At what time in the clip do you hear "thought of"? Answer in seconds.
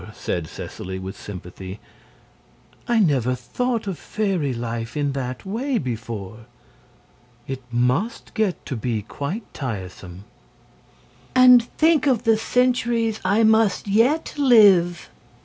3.35-3.99